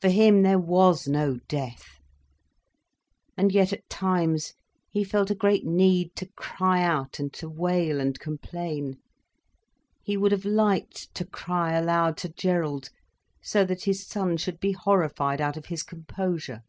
[0.00, 1.98] For him, there was no death.
[3.36, 4.54] And yet, at times,
[4.88, 9.00] he felt a great need to cry out and to wail and complain.
[10.00, 12.90] He would have liked to cry aloud to Gerald,
[13.42, 16.60] so that his son should be horrified out of his composure.